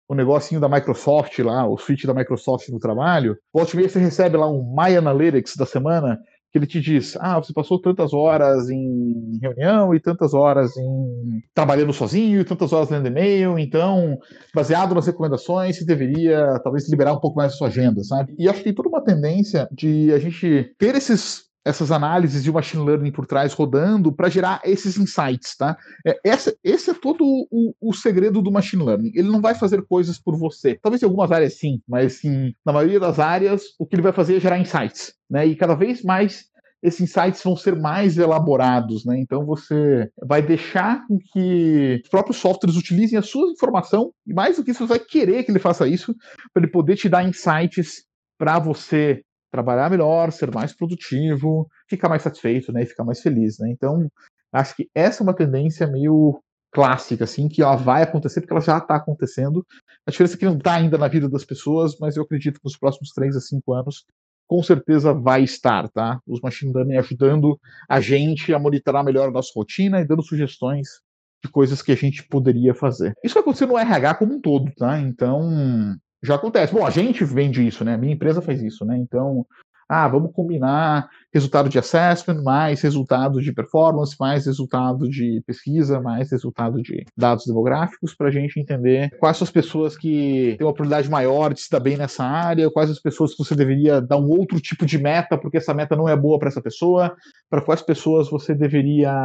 [0.08, 4.36] o negocinho da Microsoft lá, o suíte da Microsoft no trabalho, volte e você recebe
[4.36, 6.18] lá um My Analytics da semana,
[6.52, 11.42] que ele te diz, ah, você passou tantas horas em reunião e tantas horas em
[11.52, 14.16] trabalhando sozinho e tantas horas lendo e-mail, então,
[14.54, 18.36] baseado nas recomendações, você deveria talvez liberar um pouco mais a sua agenda, sabe?
[18.38, 22.52] E acho que tem toda uma tendência de a gente ter esses essas análises de
[22.52, 25.76] machine learning por trás rodando para gerar esses insights, tá?
[26.06, 29.12] É, essa, esse é todo o, o, segredo do machine learning.
[29.14, 30.78] Ele não vai fazer coisas por você.
[30.80, 34.12] Talvez em algumas áreas sim, mas sim, na maioria das áreas, o que ele vai
[34.12, 35.46] fazer é gerar insights, né?
[35.46, 39.18] E cada vez mais esses insights vão ser mais elaborados, né?
[39.18, 44.56] Então você vai deixar com que os próprios softwares utilizem a sua informação, e mais
[44.56, 46.14] do que isso, você vai querer que ele faça isso,
[46.52, 48.04] para ele poder te dar insights
[48.36, 49.22] para você
[49.54, 53.70] trabalhar melhor, ser mais produtivo, ficar mais satisfeito, né, e ficar mais feliz, né?
[53.70, 54.10] Então,
[54.52, 58.60] acho que essa é uma tendência meio clássica, assim, que ela vai acontecer porque ela
[58.60, 59.64] já está acontecendo.
[60.04, 62.64] A diferença é que não está ainda na vida das pessoas, mas eu acredito que
[62.64, 64.04] nos próximos 3 a 5 anos
[64.48, 66.18] com certeza vai estar, tá?
[66.26, 67.56] Os machine learning ajudando
[67.88, 70.88] a gente a monitorar melhor a nossa rotina e dando sugestões
[71.44, 73.14] de coisas que a gente poderia fazer.
[73.22, 74.98] Isso vai acontecer no RH como um todo, tá?
[74.98, 76.72] Então, já acontece.
[76.72, 77.96] Bom, a gente vende isso, né?
[77.96, 78.96] Minha empresa faz isso, né?
[78.96, 79.46] Então,
[79.88, 86.30] ah, vamos combinar resultado de assessment, mais resultado de performance, mais resultado de pesquisa, mais
[86.30, 90.72] resultado de dados demográficos, para a gente entender quais são as pessoas que têm uma
[90.72, 94.16] probabilidade maior de se dar bem nessa área, quais as pessoas que você deveria dar
[94.16, 97.14] um outro tipo de meta, porque essa meta não é boa para essa pessoa,
[97.50, 99.24] para quais pessoas você deveria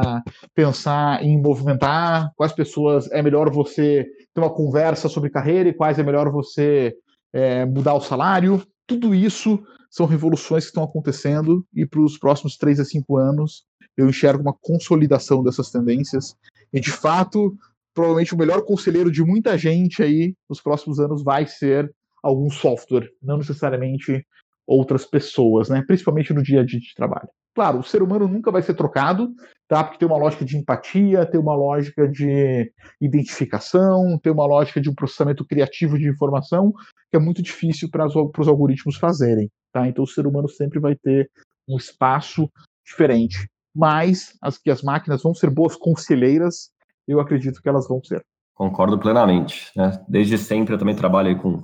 [0.56, 6.00] pensar em movimentar, quais pessoas é melhor você ter uma conversa sobre carreira e quais
[6.00, 6.96] é melhor você
[7.34, 8.64] é, mudar o salário.
[8.90, 13.64] Tudo isso são revoluções que estão acontecendo e para os próximos três a cinco anos
[13.96, 16.36] eu enxergo uma consolidação dessas tendências
[16.74, 17.56] e de fato
[17.94, 23.12] provavelmente o melhor conselheiro de muita gente aí nos próximos anos vai ser algum software,
[23.22, 24.26] não necessariamente
[24.66, 25.84] outras pessoas, né?
[25.86, 27.30] Principalmente no dia a dia de trabalho.
[27.54, 29.32] Claro, o ser humano nunca vai ser trocado,
[29.70, 29.84] tá?
[29.84, 34.90] Porque tem uma lógica de empatia, tem uma lógica de identificação, tem uma lógica de
[34.90, 36.74] um processamento criativo de informação
[37.10, 39.88] que é muito difícil para os algoritmos fazerem, tá?
[39.88, 41.30] Então o ser humano sempre vai ter
[41.68, 42.50] um espaço
[42.84, 43.48] diferente.
[43.74, 46.72] Mas as que as máquinas vão ser boas conselheiras,
[47.08, 48.24] eu acredito que elas vão ser.
[48.56, 49.72] Concordo plenamente.
[49.76, 50.04] Né?
[50.08, 51.64] Desde sempre eu também trabalho com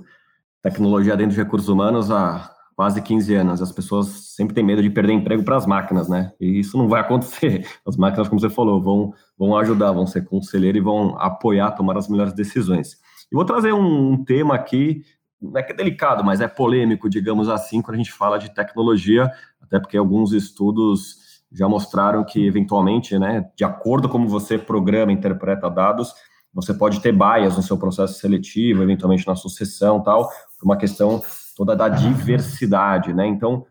[0.62, 3.62] tecnologia dentro de recursos humanos há quase 15 anos.
[3.62, 6.32] As pessoas sempre têm medo de perder emprego para as máquinas, né?
[6.38, 7.66] E isso não vai acontecer.
[7.84, 11.96] As máquinas, como você falou, vão, vão ajudar, vão ser conselheiro e vão apoiar, tomar
[11.96, 12.98] as melhores decisões.
[13.32, 15.02] E vou trazer um, um tema aqui
[15.40, 18.54] não é que é delicado, mas é polêmico, digamos assim, quando a gente fala de
[18.54, 24.58] tecnologia, até porque alguns estudos já mostraram que, eventualmente, né, de acordo com como você
[24.58, 26.14] programa, interpreta dados,
[26.52, 31.22] você pode ter bias no seu processo seletivo, eventualmente na sucessão tal, por uma questão
[31.56, 33.26] toda da diversidade, né?
[33.26, 33.66] Então,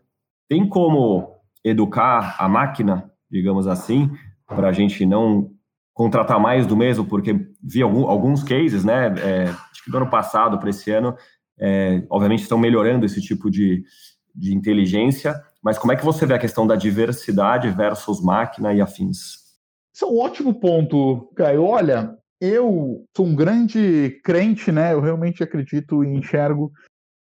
[0.50, 4.12] tem como educar a máquina, digamos assim,
[4.48, 5.52] para a gente não
[5.94, 9.08] contratar mais do mesmo, porque vi alguns cases, né?
[9.20, 11.16] É, acho que do ano passado para esse ano,
[11.58, 13.84] é, obviamente estão melhorando esse tipo de,
[14.36, 18.82] de inteligência, mas como é que você vê a questão da diversidade versus máquina e
[18.82, 19.46] afins?
[19.94, 21.64] Isso é um ótimo ponto, Caio.
[21.64, 24.94] Olha, eu sou um grande crente, né?
[24.94, 26.72] Eu realmente acredito e enxergo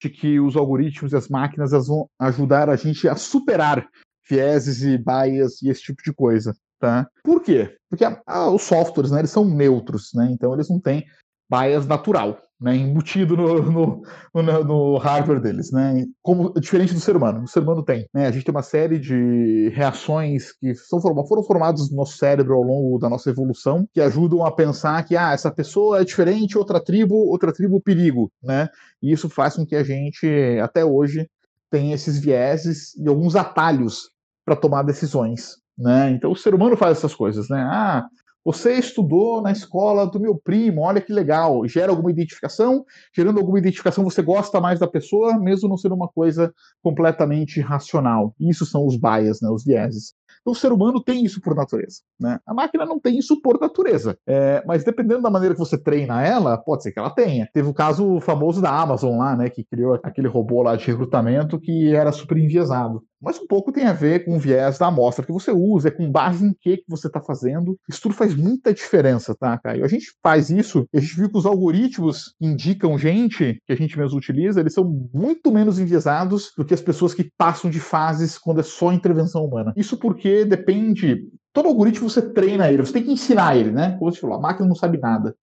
[0.02, 3.88] de que os algoritmos e as máquinas vão ajudar a gente a superar
[4.30, 6.56] vieses e bias e esse tipo de coisa.
[6.80, 7.10] Tá?
[7.24, 7.76] Por quê?
[7.90, 10.30] Porque ah, os softwares, né, eles são neutros, né?
[10.32, 11.06] Então eles não têm
[11.52, 16.06] bias natural, né, embutido no, no, no, no, hardware deles, né?
[16.22, 18.28] Como diferente do ser humano, o ser humano tem, né?
[18.28, 22.62] A gente tem uma série de reações que são, foram formadas no nosso cérebro ao
[22.62, 26.84] longo da nossa evolução, que ajudam a pensar que ah, essa pessoa é diferente, outra
[26.84, 28.68] tribo, outra tribo perigo, né?
[29.02, 30.28] E isso faz com que a gente
[30.62, 31.30] até hoje
[31.72, 34.10] tenha esses vieses e alguns atalhos
[34.44, 36.12] para tomar decisões, né?
[36.12, 37.62] Então o ser humano faz essas coisas, né?
[37.62, 38.06] Ah,
[38.44, 41.68] você estudou na escola do meu primo, olha que legal.
[41.68, 46.08] Gera alguma identificação, gerando alguma identificação, você gosta mais da pessoa, mesmo não sendo uma
[46.08, 48.34] coisa completamente racional.
[48.40, 50.14] Isso são os bias, né, os vieses.
[50.42, 52.00] Então, o ser humano tem isso por natureza.
[52.20, 52.40] Né?
[52.46, 54.18] A máquina não tem isso por natureza.
[54.26, 57.50] É, mas dependendo da maneira que você treina ela, pode ser que ela tenha.
[57.54, 59.50] Teve o caso famoso da Amazon lá, né?
[59.50, 63.04] Que criou aquele robô lá de recrutamento que era super enviesado.
[63.22, 65.92] Mas um pouco tem a ver com o viés da amostra que você usa, é
[65.92, 67.78] com base em que, que você está fazendo.
[67.90, 69.84] Isso tudo faz muita diferença, tá, Caio?
[69.84, 73.74] A gente faz isso e a gente viu que os algoritmos que indicam gente, que
[73.74, 77.70] a gente mesmo utiliza, eles são muito menos enviesados do que as pessoas que passam
[77.70, 79.74] de fases quando é só intervenção humana.
[79.76, 81.28] Isso porque depende.
[81.52, 83.98] Todo algoritmo você treina ele, você tem que ensinar ele, né?
[83.98, 85.36] Como você falou, a máquina não sabe nada.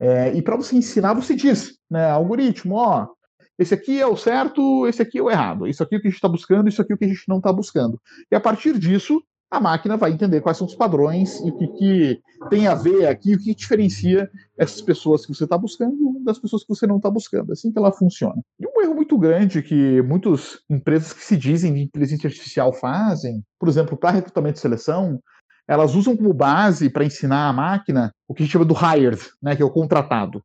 [0.00, 2.10] É, e para você ensinar, você diz, né?
[2.10, 3.06] Algoritmo, ó,
[3.60, 5.68] esse aqui é o certo, esse aqui é o errado.
[5.68, 7.08] Isso aqui é o que a gente está buscando, isso aqui é o que a
[7.08, 8.00] gente não está buscando.
[8.32, 11.68] E a partir disso, a máquina vai entender quais são os padrões e o que,
[11.68, 15.94] que tem a ver aqui, o que diferencia essas pessoas que você está buscando
[16.24, 17.50] das pessoas que você não está buscando.
[17.50, 18.40] É assim que ela funciona.
[18.58, 23.44] E um erro muito grande que muitas empresas que se dizem de inteligência artificial fazem,
[23.58, 25.20] por exemplo, para recrutamento e seleção,
[25.68, 29.20] elas usam como base para ensinar a máquina o que a gente chama do hired,
[29.42, 30.42] né, que é o contratado.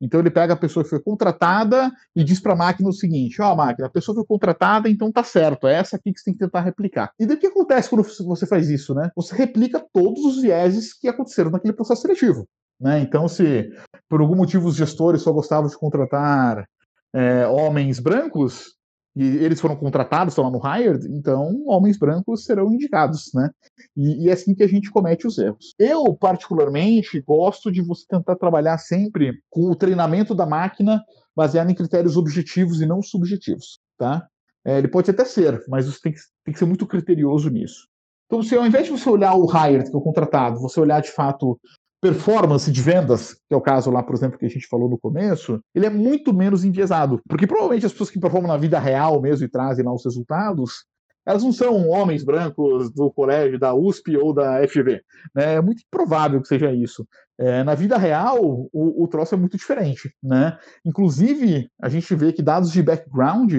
[0.00, 3.40] Então ele pega a pessoa que foi contratada e diz para a máquina o seguinte:
[3.40, 6.26] ó, oh, máquina, a pessoa foi contratada, então tá certo, é essa aqui que você
[6.26, 7.12] tem que tentar replicar.
[7.18, 9.10] E daí o que acontece quando você faz isso, né?
[9.16, 12.46] Você replica todos os vieses que aconteceram naquele processo seletivo.
[12.80, 13.00] Né?
[13.00, 13.70] Então, se
[14.08, 16.68] por algum motivo os gestores só gostavam de contratar
[17.14, 18.75] é, homens brancos,
[19.16, 23.50] e eles foram contratados, estão lá no hired, então homens brancos serão indicados, né?
[23.96, 25.74] E, e, é assim que a gente comete os erros.
[25.78, 31.02] Eu, particularmente, gosto de você tentar trabalhar sempre com o treinamento da máquina
[31.34, 34.28] baseado em critérios objetivos e não subjetivos, tá?
[34.62, 37.88] É, ele pode até ser, mas você tem que, tem que ser muito criterioso nisso.
[38.26, 41.00] Então, se ao invés de você olhar o hired, que é o contratado, você olhar
[41.00, 41.58] de fato
[42.06, 44.98] performance de vendas, que é o caso lá, por exemplo, que a gente falou no
[44.98, 47.20] começo, ele é muito menos enviesado.
[47.28, 50.84] Porque provavelmente as pessoas que performam na vida real mesmo e trazem lá os resultados,
[51.26, 55.00] elas não são homens brancos do colégio, da USP ou da FGV.
[55.34, 55.54] Né?
[55.54, 57.04] É muito improvável que seja isso.
[57.36, 58.38] É, na vida real,
[58.72, 60.14] o, o troço é muito diferente.
[60.22, 60.56] Né?
[60.84, 63.52] Inclusive, a gente vê que dados de background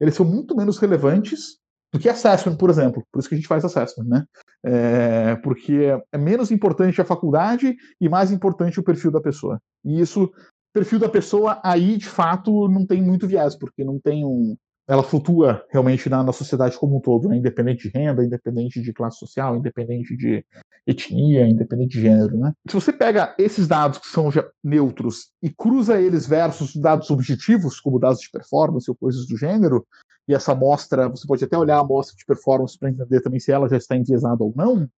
[0.00, 1.58] eles são muito menos relevantes
[1.94, 3.06] do que assessment, por exemplo.
[3.12, 4.24] Por isso que a gente faz assessment, né?
[4.66, 9.60] É, porque é menos importante a faculdade e mais importante o perfil da pessoa.
[9.84, 10.28] E isso,
[10.72, 14.56] perfil da pessoa, aí de fato não tem muito viés, porque não tem um.
[14.88, 17.36] Ela flutua realmente na, na sociedade como um todo, né?
[17.36, 20.44] independente de renda, independente de classe social, independente de
[20.86, 22.36] etnia, independente de gênero.
[22.36, 22.52] Né?
[22.68, 24.28] Se você pega esses dados que são
[24.62, 29.86] neutros e cruza eles versus dados objetivos, como dados de performance ou coisas do gênero,
[30.28, 33.52] e essa amostra, você pode até olhar a amostra de performance para entender também se
[33.52, 34.88] ela já está enviesada ou não,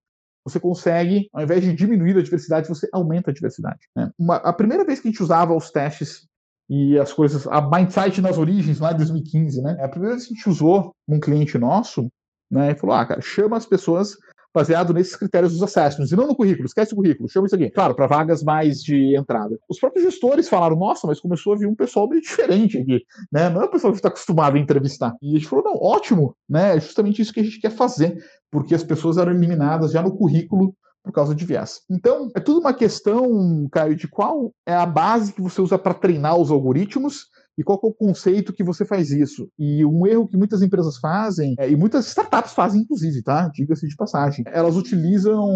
[0.45, 3.81] você consegue, ao invés de diminuir a diversidade, você aumenta a diversidade.
[3.97, 4.12] Né?
[4.17, 6.29] Uma, a primeira vez que a gente usava os testes
[6.69, 9.77] e as coisas, a Mindsight nas origens, lá em 2015, né?
[9.81, 12.09] A primeira vez que a gente usou num cliente nosso,
[12.51, 12.73] né?
[12.73, 14.17] E falou, ah, cara, chama as pessoas
[14.57, 17.69] baseado nesses critérios dos assessments, e não no currículo, esquece o currículo, chama isso aqui.
[17.69, 19.59] Claro, para vagas mais de entrada.
[19.69, 23.51] Os próprios gestores falaram, nossa, mas começou a vir um pessoal meio diferente aqui, né?
[23.51, 25.14] Não é o pessoal que está acostumado a entrevistar.
[25.21, 26.75] E a gente falou, não, ótimo, né?
[26.75, 28.16] É justamente isso que a gente quer fazer,
[28.51, 31.83] porque as pessoas eram eliminadas já no currículo por causa de viés.
[31.90, 35.92] Então, é tudo uma questão, Caio, de qual é a base que você usa para
[35.92, 37.27] treinar os algoritmos
[37.59, 39.49] e qual é o conceito que você faz isso.
[39.59, 43.49] E um erro que muitas empresas fazem, é, e muitas startups fazem, inclusive, tá?
[43.53, 44.45] Diga-se de passagem.
[44.49, 45.47] Elas utilizam.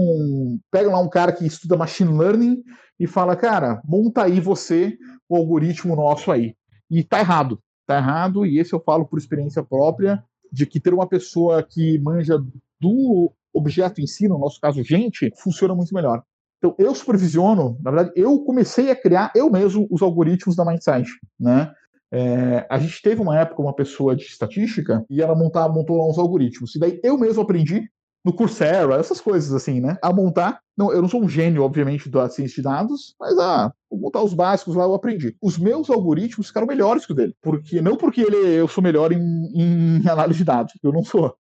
[0.70, 2.62] Pegam lá um cara que estuda machine learning
[2.98, 4.96] e fala, cara, monta aí você
[5.28, 6.54] o algoritmo nosso aí.
[6.90, 7.58] E tá errado.
[7.86, 11.98] Tá errado, e esse eu falo por experiência própria, de que ter uma pessoa que
[11.98, 12.38] manja
[12.80, 16.22] do objeto em si, no nosso caso, gente, funciona muito melhor.
[16.58, 21.10] Então, eu supervisiono, na verdade, eu comecei a criar eu mesmo os algoritmos da Mindsight,
[21.38, 21.72] né?
[22.12, 26.08] É, a gente teve uma época uma pessoa de estatística e ela montar, montou lá
[26.08, 26.74] uns algoritmos.
[26.74, 27.88] E daí eu mesmo aprendi
[28.24, 29.96] no Coursera, essas coisas assim, né?
[30.02, 30.60] A montar.
[30.76, 34.22] Não, eu não sou um gênio, obviamente, da ciência de dados, mas ah, vou montar
[34.22, 35.36] os básicos lá, eu aprendi.
[35.40, 37.34] Os meus algoritmos ficaram melhores que o dele.
[37.40, 41.34] Porque, não porque ele, eu sou melhor em, em análise de dados, eu não sou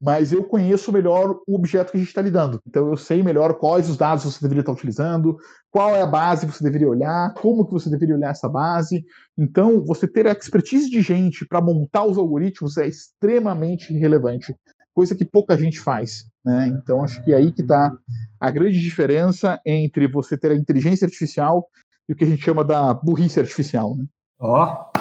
[0.00, 2.60] mas eu conheço melhor o objeto que a gente está lidando.
[2.66, 5.38] Então eu sei melhor quais os dados você deveria estar utilizando,
[5.70, 9.04] qual é a base que você deveria olhar, como que você deveria olhar essa base.
[9.36, 14.54] Então você ter a expertise de gente para montar os algoritmos é extremamente relevante,
[14.94, 16.26] coisa que pouca gente faz.
[16.44, 16.68] Né?
[16.68, 17.92] Então acho que é aí que está
[18.38, 21.66] a grande diferença entre você ter a inteligência artificial
[22.08, 23.96] e o que a gente chama da burrice artificial.
[23.96, 24.04] Né?
[24.38, 24.95] Ó, oh,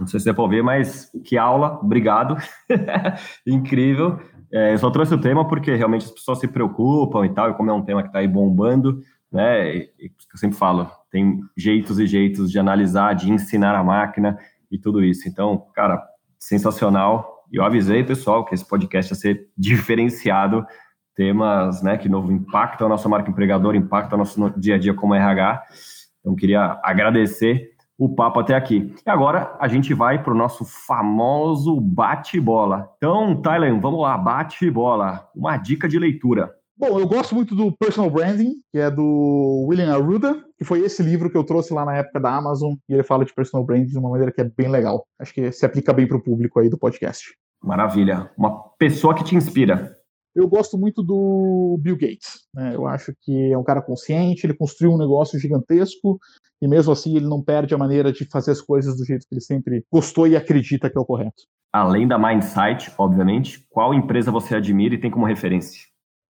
[0.00, 2.36] não sei se você pode ver, mas que aula, obrigado.
[3.46, 4.18] Incrível.
[4.50, 7.54] É, eu só trouxe o tema porque realmente as pessoas se preocupam e tal, e
[7.54, 9.76] como é um tema que está aí bombando, né?
[9.76, 9.90] E,
[10.32, 14.38] eu sempre falo, tem jeitos e jeitos de analisar, de ensinar a máquina
[14.70, 15.28] e tudo isso.
[15.28, 16.02] Então, cara,
[16.38, 17.44] sensacional.
[17.52, 20.64] E eu avisei, pessoal, que esse podcast ia ser diferenciado,
[21.14, 24.94] temas né, que novo impactam a nossa marca empregadora, impactam o nosso dia a dia
[24.94, 25.62] como RH.
[26.20, 28.94] Então, queria agradecer o papo até aqui.
[29.06, 32.90] E agora a gente vai para o nosso famoso bate-bola.
[32.96, 35.28] Então, Thailand, vamos lá, bate-bola.
[35.36, 36.50] Uma dica de leitura.
[36.78, 41.02] Bom, eu gosto muito do Personal Branding, que é do William Arruda, que foi esse
[41.02, 43.90] livro que eu trouxe lá na época da Amazon, e ele fala de personal branding
[43.90, 45.04] de uma maneira que é bem legal.
[45.18, 47.36] Acho que se aplica bem para o público aí do podcast.
[47.62, 48.30] Maravilha.
[48.34, 49.94] Uma pessoa que te inspira.
[50.34, 52.46] Eu gosto muito do Bill Gates.
[52.54, 52.74] Né?
[52.74, 56.18] Eu acho que é um cara consciente, ele construiu um negócio gigantesco
[56.62, 59.34] e mesmo assim ele não perde a maneira de fazer as coisas do jeito que
[59.34, 61.42] ele sempre gostou e acredita que é o correto.
[61.72, 65.80] Além da Mindsight, obviamente, qual empresa você admira e tem como referência?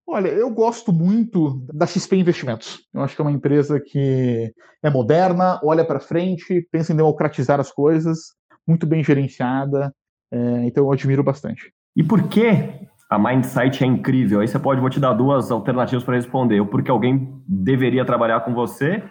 [0.07, 2.81] Olha, eu gosto muito da XP Investimentos.
[2.93, 7.61] Eu acho que é uma empresa que é moderna, olha para frente, pensa em democratizar
[7.61, 8.33] as coisas,
[8.67, 9.95] muito bem gerenciada.
[10.33, 11.73] É, então eu admiro bastante.
[11.97, 14.39] E por que a Mindsight é incrível.
[14.39, 16.61] Aí você pode, vou te dar duas alternativas para responder.
[16.61, 19.03] Ou porque alguém deveria trabalhar com você,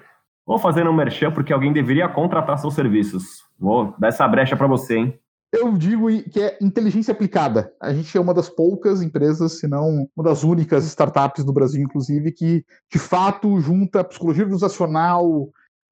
[0.45, 3.43] ou fazendo um merchan porque alguém deveria contratar seus serviços.
[3.59, 5.19] Vou dar essa brecha para você, hein?
[5.51, 7.73] Eu digo que é inteligência aplicada.
[7.81, 11.81] A gente é uma das poucas empresas, se não uma das únicas startups no Brasil,
[11.81, 15.49] inclusive, que de fato junta psicologia organizacional,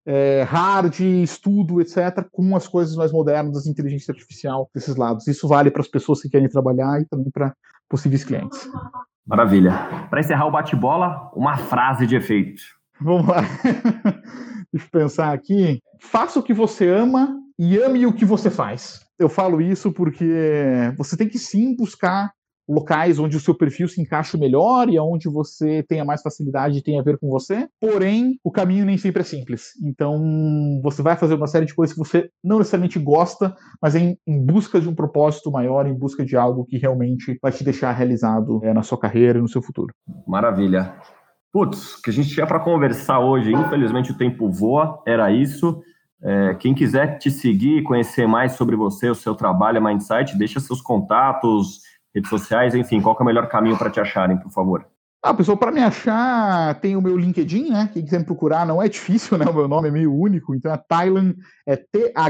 [0.08, 5.28] é, hard, estudo, etc., com as coisas mais modernas, inteligência artificial desses lados.
[5.28, 7.54] Isso vale para as pessoas que querem trabalhar e também para
[7.90, 8.70] possíveis clientes.
[9.26, 9.74] Maravilha.
[10.10, 12.62] Para encerrar o bate-bola, uma frase de efeito.
[13.02, 13.42] Vamos lá.
[14.72, 15.82] Deixa eu pensar aqui.
[16.00, 19.02] Faça o que você ama e ame o que você faz.
[19.20, 20.32] Eu falo isso porque
[20.98, 22.32] você tem que sim buscar
[22.68, 26.82] locais onde o seu perfil se encaixa melhor e onde você tenha mais facilidade e
[26.82, 27.68] tenha a ver com você.
[27.80, 29.72] Porém, o caminho nem sempre é simples.
[29.82, 34.16] Então, você vai fazer uma série de coisas que você não necessariamente gosta, mas é
[34.28, 37.92] em, busca de um propósito maior, em busca de algo que realmente vai te deixar
[37.92, 39.94] realizado é, na sua carreira e no seu futuro.
[40.28, 40.96] Maravilha.
[41.52, 45.82] Putz, que a gente tinha para conversar hoje, infelizmente o tempo voa, era isso.
[46.22, 50.60] É, quem quiser te seguir, conhecer mais sobre você, o seu trabalho, a Mindsight, deixa
[50.60, 51.82] seus contatos,
[52.18, 54.86] redes sociais, enfim, qual é o melhor caminho para te acharem, por favor?
[55.24, 57.90] Ah, pessoal, para me achar, tem o meu LinkedIn, né?
[57.92, 59.46] Quem quiser me procurar, não é difícil, né?
[59.46, 62.28] O meu nome é meio único, então é Thailand, é T-H-A-Y-L-A-N,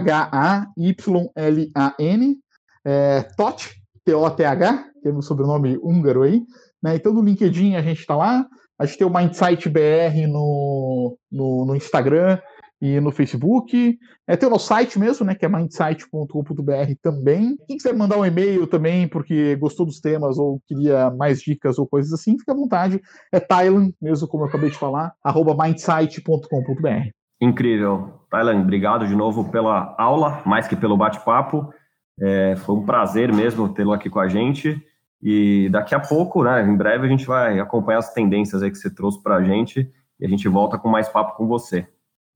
[2.86, 3.69] é Tot,
[4.06, 6.41] T-O-T-H, que é meu sobrenome húngaro aí,
[6.82, 6.95] né?
[6.95, 8.47] Então no LinkedIn a gente está lá,
[8.80, 12.39] a gente tem o Mindsight BR no, no, no Instagram,
[12.81, 13.97] e no Facebook.
[14.28, 17.57] É, tem o nosso site mesmo, né, que é mindsight.com.br também.
[17.67, 21.88] Quem quiser mandar um e-mail também, porque gostou dos temas ou queria mais dicas ou
[21.88, 23.01] coisas assim, fica à vontade.
[23.32, 27.09] É Thailand, mesmo como eu acabei de falar, arroba mindsight.com.br.
[27.41, 28.13] Incrível.
[28.30, 31.71] Thailand, obrigado de novo pela aula, mais que pelo bate-papo.
[32.19, 34.82] É, foi um prazer mesmo tê-lo aqui com a gente.
[35.21, 38.78] E daqui a pouco, né, em breve, a gente vai acompanhar as tendências aí que
[38.78, 41.88] você trouxe para a gente e a gente volta com mais papo com você.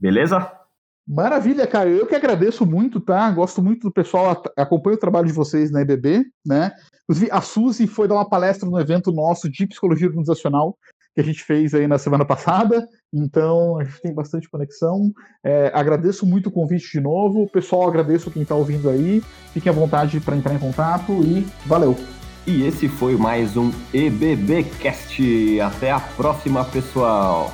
[0.01, 0.51] Beleza?
[1.07, 1.89] Maravilha, cara.
[1.89, 3.29] Eu que agradeço muito, tá?
[3.31, 6.71] Gosto muito do pessoal, acompanho o trabalho de vocês na EBB, né?
[7.03, 10.75] Inclusive, a Suzy foi dar uma palestra no evento nosso de psicologia organizacional.
[11.13, 12.87] que a gente fez aí na semana passada.
[13.13, 15.11] Então, a gente tem bastante conexão.
[15.43, 17.49] É, agradeço muito o convite de novo.
[17.49, 19.21] Pessoal, agradeço quem está ouvindo aí.
[19.51, 21.97] Fiquem à vontade para entrar em contato e valeu!
[22.47, 25.59] E esse foi mais um EBBcast.
[25.59, 27.51] Até a próxima, pessoal.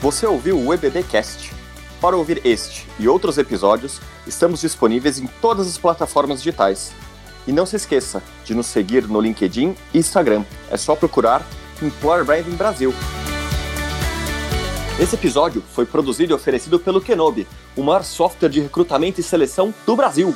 [0.00, 1.52] Você ouviu o EBBcast?
[2.00, 6.94] Para ouvir este e outros episódios, estamos disponíveis em todas as plataformas digitais.
[7.46, 10.42] E não se esqueça de nos seguir no LinkedIn e Instagram.
[10.70, 11.46] É só procurar
[11.82, 12.94] Employer Branding Brasil.
[14.98, 17.46] Esse episódio foi produzido e oferecido pelo Kenobi,
[17.76, 20.34] o maior software de recrutamento e seleção do Brasil.